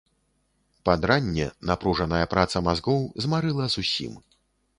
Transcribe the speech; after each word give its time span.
Пад 0.87 1.01
ранне 1.11 1.47
напружная 1.71 2.23
праца 2.33 2.57
мазгоў 2.69 2.99
змарыла 3.27 3.71
зусім. 3.77 4.13